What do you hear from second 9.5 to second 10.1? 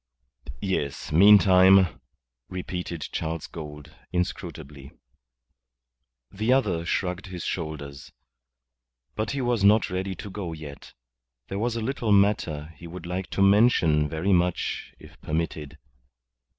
not